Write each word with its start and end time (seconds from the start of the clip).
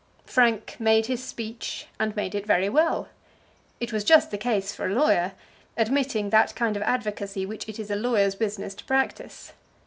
Frank 0.25 0.77
made 0.79 1.05
his 1.05 1.23
speech, 1.23 1.85
and 1.99 2.15
made 2.15 2.33
it 2.33 2.43
very 2.47 2.69
well. 2.69 3.09
It 3.79 3.93
was 3.93 4.03
just 4.03 4.31
the 4.31 4.37
case 4.39 4.73
for 4.73 4.87
a 4.87 4.95
lawyer, 4.95 5.33
admitting 5.77 6.31
that 6.31 6.55
kind 6.55 6.75
of 6.75 6.81
advocacy 6.81 7.45
which 7.45 7.69
it 7.69 7.77
is 7.77 7.91
a 7.91 7.95
lawyer's 7.95 8.33
business 8.33 8.73
to 8.73 8.85
practise. 8.85 9.53